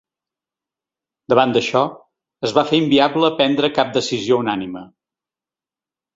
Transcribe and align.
Davant 1.33 1.53
d’això, 1.57 1.83
es 2.49 2.55
va 2.59 2.65
fer 2.71 2.81
inviable 2.85 3.31
prendre 3.43 3.71
cap 3.77 3.93
decisió 4.01 4.41
unànime. 4.47 4.85